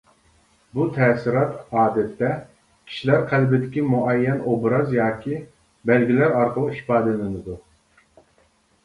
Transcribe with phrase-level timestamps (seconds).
[0.75, 2.31] بۇ تەسىرات، ئادەتتە،
[2.91, 5.37] كىشىلەر قەلبىدىكى مۇئەييەن ئوبراز ياكى
[5.91, 7.59] بەلگىلەر ئارقىلىق ئىپادىلىنىدۇ.